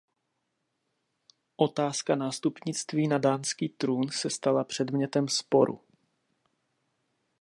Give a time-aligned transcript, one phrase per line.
[1.55, 5.81] Otázka nástupnictví na dánský trůn se stala předmětem sporu.